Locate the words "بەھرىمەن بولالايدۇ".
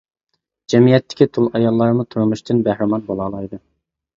2.69-3.63